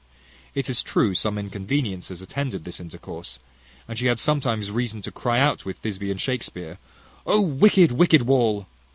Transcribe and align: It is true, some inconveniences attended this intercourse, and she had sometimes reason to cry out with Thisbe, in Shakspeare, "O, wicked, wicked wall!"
It 0.55 0.67
is 0.67 0.81
true, 0.81 1.13
some 1.13 1.37
inconveniences 1.37 2.23
attended 2.23 2.63
this 2.63 2.79
intercourse, 2.79 3.37
and 3.87 3.99
she 3.99 4.07
had 4.07 4.17
sometimes 4.17 4.71
reason 4.71 5.03
to 5.03 5.11
cry 5.11 5.39
out 5.39 5.63
with 5.63 5.77
Thisbe, 5.77 6.09
in 6.09 6.17
Shakspeare, 6.17 6.79
"O, 7.27 7.39
wicked, 7.39 7.91
wicked 7.91 8.23
wall!" 8.23 8.65